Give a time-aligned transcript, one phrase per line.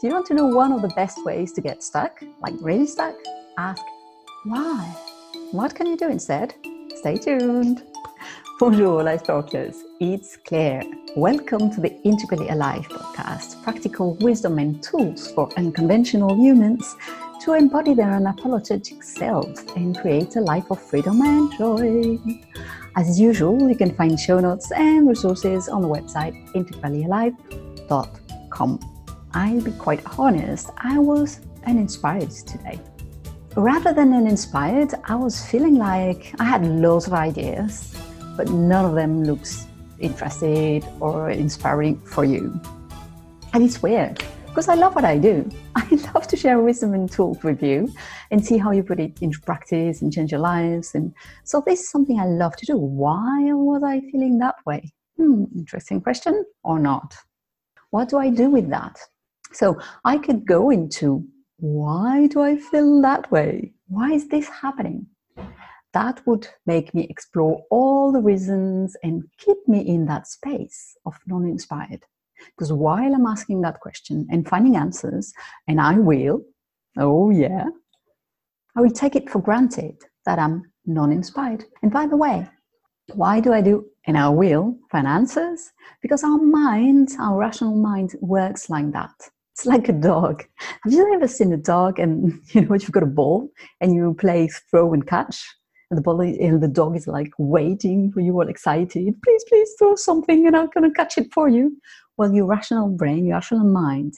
[0.00, 2.22] Do you want to know one of the best ways to get stuck?
[2.40, 3.16] Like really stuck?
[3.56, 3.82] Ask
[4.44, 4.96] why.
[5.50, 6.54] What can you do instead?
[6.94, 7.82] Stay tuned.
[8.60, 9.82] Bonjour, life talkers.
[9.98, 10.84] It's Claire.
[11.16, 16.94] Welcome to the Integrally Alive podcast practical wisdom and tools for unconventional humans
[17.40, 22.16] to embody their unapologetic selves and create a life of freedom and joy.
[22.94, 28.97] As usual, you can find show notes and resources on the website integrallyalive.com.
[29.34, 32.80] I'll be quite honest, I was uninspired today.
[33.56, 37.94] Rather than uninspired, I was feeling like I had lots of ideas,
[38.36, 39.66] but none of them looks
[39.98, 42.60] interested or inspiring for you.
[43.52, 45.48] And it's weird because I love what I do.
[45.76, 47.92] I love to share wisdom and tools with you
[48.30, 50.94] and see how you put it into practice and change your lives.
[50.94, 52.76] And so this is something I love to do.
[52.76, 54.92] Why was I feeling that way?
[55.16, 57.14] Hmm, interesting question or not?
[57.90, 58.98] What do I do with that?
[59.52, 61.26] So I could go into
[61.58, 63.72] why do I feel that way?
[63.88, 65.06] Why is this happening?
[65.92, 71.18] That would make me explore all the reasons and keep me in that space of
[71.26, 72.04] non inspired.
[72.46, 75.32] Because while I'm asking that question and finding answers,
[75.66, 76.42] and I will,
[76.96, 77.64] oh yeah,
[78.76, 81.64] I will take it for granted that I'm non inspired.
[81.82, 82.48] And by the way,
[83.14, 85.72] why do I do and I will find answers?
[86.02, 89.30] Because our mind, our rational mind, works like that.
[89.58, 90.44] It's like a dog.
[90.84, 94.14] Have you ever seen a dog and you know you've got a ball and you
[94.14, 95.44] play throw and catch?
[95.90, 99.12] And the ball and the dog is like waiting for you all excited.
[99.24, 101.76] Please, please throw something and I'm gonna catch it for you.
[102.16, 104.14] Well, your rational brain, your rational mind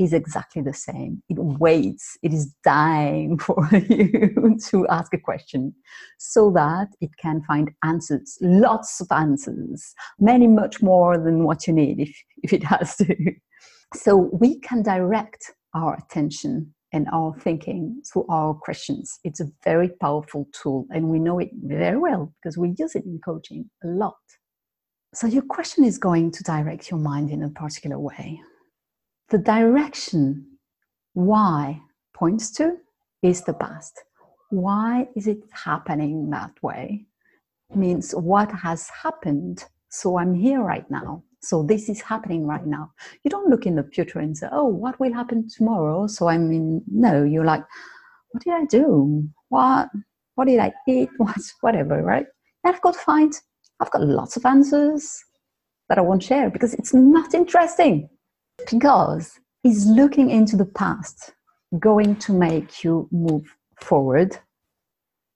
[0.00, 1.22] is exactly the same.
[1.28, 5.76] It waits, it is dying for you to ask a question
[6.18, 11.72] so that it can find answers, lots of answers, many much more than what you
[11.72, 13.14] need if, if it has to.
[13.94, 19.18] So we can direct our attention and our thinking through our questions.
[19.24, 23.04] It's a very powerful tool, and we know it very well because we use it
[23.04, 24.14] in coaching a lot.
[25.14, 28.40] So, your question is going to direct your mind in a particular way.
[29.28, 30.46] The direction
[31.14, 31.80] why
[32.14, 32.76] points to
[33.22, 34.02] is the past.
[34.50, 37.06] Why is it happening that way?
[37.74, 41.24] Means what has happened, so I'm here right now.
[41.46, 42.92] So this is happening right now.
[43.22, 46.06] You don't look in the future and say, oh, what will happen tomorrow?
[46.06, 47.64] So I mean, no, you're like,
[48.30, 49.28] what did I do?
[49.48, 49.88] What
[50.34, 51.10] what did I eat?
[51.18, 52.26] What whatever, right?
[52.64, 53.32] And I've got to find
[53.80, 55.22] I've got lots of answers
[55.88, 58.08] that I won't share because it's not interesting.
[58.70, 61.32] Because is looking into the past
[61.78, 64.38] going to make you move forward?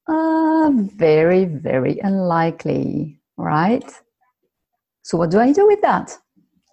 [0.08, 3.84] Uh, very, very unlikely, right?
[5.02, 6.16] So, what do I do with that?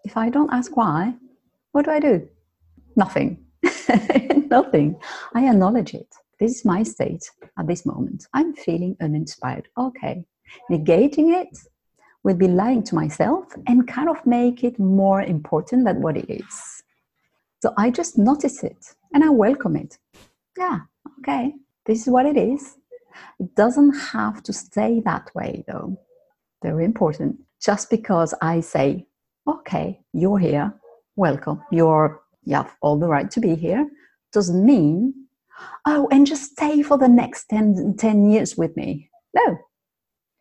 [0.04, 1.14] If I don't ask why,
[1.72, 2.28] what do I do?
[2.96, 3.46] Nothing.
[4.50, 5.00] Nothing.
[5.34, 6.08] I acknowledge it.
[6.40, 8.28] This is my state at this moment.
[8.34, 9.68] I'm feeling uninspired.
[9.78, 10.26] Okay.
[10.72, 11.58] Negating it
[12.24, 16.30] would be lying to myself and kind of make it more important than what it
[16.30, 16.84] is.
[17.62, 19.98] So I just notice it and I welcome it.
[20.58, 20.80] Yeah,
[21.20, 21.54] okay,
[21.86, 22.76] this is what it is.
[23.40, 25.98] It doesn't have to stay that way though.
[26.62, 29.08] Very important just because I say,
[29.48, 30.74] okay, you're here,
[31.16, 33.88] welcome, you're, you have all the right to be here,
[34.34, 35.14] doesn't mean,
[35.86, 39.10] oh, and just stay for the next 10, 10 years with me.
[39.34, 39.58] No,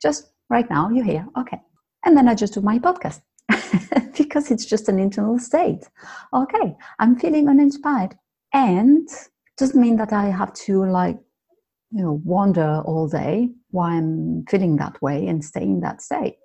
[0.03, 1.61] just right now, you're here, okay.
[2.05, 3.21] And then I just do my podcast
[4.17, 5.89] because it's just an internal state.
[6.33, 8.17] Okay, I'm feeling uninspired.
[8.53, 9.09] And
[9.57, 11.19] doesn't mean that I have to like,
[11.91, 16.37] you know, wander all day why I'm feeling that way and stay in that state.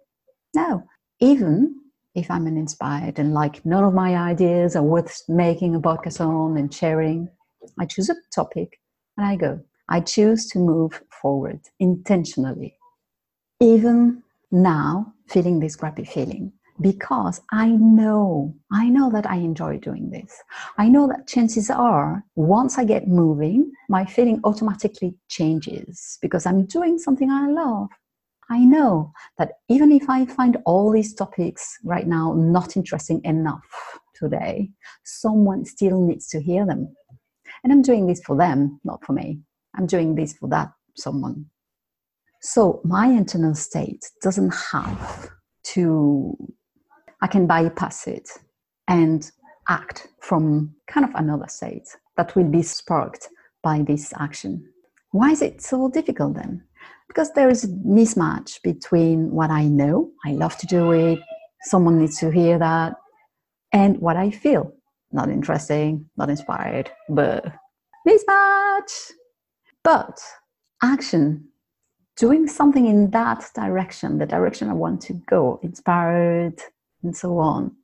[0.53, 0.83] No,
[1.19, 1.75] even
[2.13, 6.57] if I'm uninspired and like none of my ideas are worth making a podcast on
[6.57, 7.29] and sharing,
[7.79, 8.79] I choose a topic
[9.17, 9.61] and I go.
[9.87, 12.75] I choose to move forward intentionally.
[13.59, 20.09] Even now, feeling this crappy feeling, because I know, I know that I enjoy doing
[20.09, 20.35] this.
[20.77, 26.65] I know that chances are, once I get moving, my feeling automatically changes because I'm
[26.65, 27.89] doing something I love.
[28.51, 33.63] I know that even if I find all these topics right now not interesting enough
[34.13, 34.71] today,
[35.05, 36.93] someone still needs to hear them.
[37.63, 39.39] And I'm doing this for them, not for me.
[39.77, 41.45] I'm doing this for that someone.
[42.41, 45.29] So my internal state doesn't have
[45.67, 46.35] to,
[47.21, 48.29] I can bypass it
[48.89, 49.31] and
[49.69, 51.87] act from kind of another state
[52.17, 53.29] that will be sparked
[53.63, 54.67] by this action.
[55.11, 56.65] Why is it so difficult then?
[57.07, 61.19] Because there is a mismatch between what I know, I love to do it,
[61.63, 62.93] someone needs to hear that,
[63.73, 64.73] and what I feel.
[65.13, 67.45] not interesting, not inspired, but
[68.07, 69.11] mismatch.
[69.83, 70.21] But
[70.81, 71.49] action,
[72.15, 76.61] doing something in that direction, the direction I want to go, inspired,
[77.03, 77.75] and so on,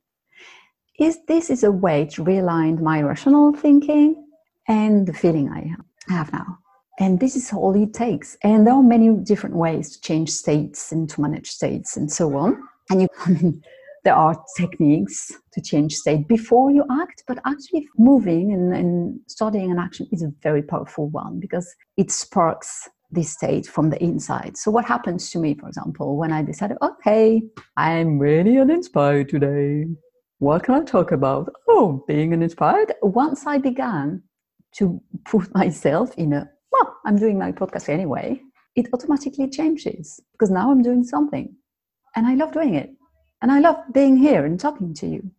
[0.98, 4.24] is this is a way to realign my rational thinking
[4.66, 5.74] and the feeling I
[6.12, 6.58] have now.
[6.98, 8.36] And this is all it takes.
[8.42, 12.36] And there are many different ways to change states and to manage states and so
[12.36, 12.60] on.
[12.90, 13.62] And you, I mean,
[14.04, 19.70] there are techniques to change state before you act, but actually moving and, and starting
[19.70, 24.56] an action is a very powerful one because it sparks this state from the inside.
[24.56, 27.42] So, what happens to me, for example, when I decided, okay,
[27.76, 29.86] I'm really uninspired today.
[30.38, 31.52] What can I talk about?
[31.68, 32.92] Oh, being uninspired.
[33.02, 34.22] Once I began
[34.76, 36.48] to put myself in a,
[37.08, 38.42] I'm doing my podcast anyway,
[38.76, 41.56] it automatically changes because now I'm doing something
[42.14, 42.90] and I love doing it.
[43.40, 45.30] And I love being here and talking to you.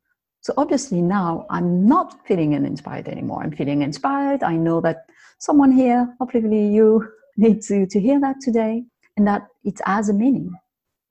[0.42, 3.44] So obviously now I'm not feeling uninspired anymore.
[3.44, 4.42] I'm feeling inspired.
[4.42, 5.06] I know that
[5.38, 7.07] someone here, hopefully you,
[7.38, 8.83] need to, to hear that today
[9.15, 10.51] and that it has a meaning.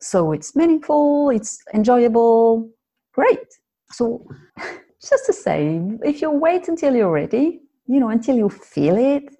[0.01, 2.69] So it's meaningful, it's enjoyable,
[3.13, 3.47] great.
[3.93, 4.29] So
[5.09, 9.38] just to say, if you wait until you're ready, you know, until you feel it,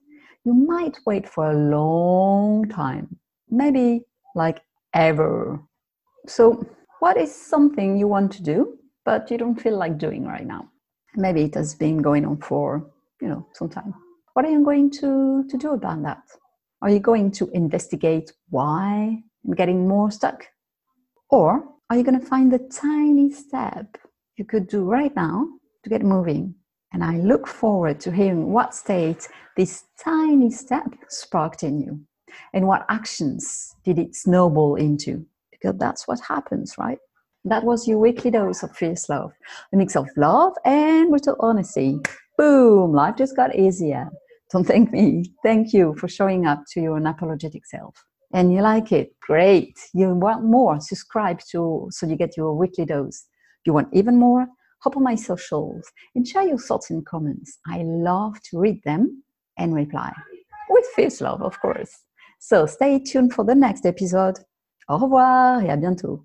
[0.49, 3.07] you might wait for a long time,
[3.51, 4.61] maybe like
[4.95, 5.61] ever.
[6.27, 6.65] So
[7.01, 10.63] what is something you want to do but you don't feel like doing right now?
[11.17, 12.91] Maybe it has been going on for
[13.21, 13.93] you know some time.
[14.33, 16.23] What are you going to to do about that?
[16.81, 20.47] Are you going to investigate why and getting more stuck?
[21.29, 21.49] Or
[21.91, 23.87] are you going to find the tiny step
[24.39, 25.37] you could do right now
[25.83, 26.55] to get moving
[26.93, 32.01] and i look forward to hearing what state this tiny step sparked in you
[32.53, 36.99] and what actions did it snowball into because that's what happens, right?
[37.45, 39.33] That was your weekly dose of fierce love,
[39.73, 41.99] a mix of love and brutal honesty.
[42.37, 44.09] Boom, life just got easier.
[44.53, 45.25] Don't thank me.
[45.43, 47.95] Thank you for showing up to your unapologetic self.
[48.33, 49.11] And you like it?
[49.21, 49.79] Great.
[49.95, 50.81] You want more?
[50.81, 53.25] Subscribe to so you get your weekly dose.
[53.65, 54.47] You want even more?
[54.81, 55.85] Hop on my socials
[56.15, 57.59] and share your thoughts and comments.
[57.67, 59.23] I love to read them
[59.57, 60.13] and reply
[60.71, 61.91] with fierce love, of course.
[62.39, 64.39] So stay tuned for the next episode.
[64.89, 66.17] Au revoir et à bientôt.